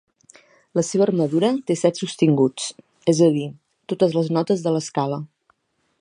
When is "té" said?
1.67-1.75